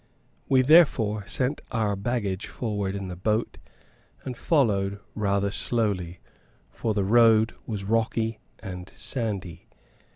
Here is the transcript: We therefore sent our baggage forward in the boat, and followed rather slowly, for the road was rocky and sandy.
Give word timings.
We 0.49 0.63
therefore 0.63 1.27
sent 1.27 1.61
our 1.71 1.95
baggage 1.95 2.47
forward 2.47 2.95
in 2.95 3.07
the 3.07 3.15
boat, 3.15 3.59
and 4.25 4.35
followed 4.35 4.99
rather 5.13 5.51
slowly, 5.51 6.21
for 6.71 6.95
the 6.95 7.03
road 7.05 7.53
was 7.67 7.83
rocky 7.83 8.39
and 8.61 8.91
sandy. 8.95 9.67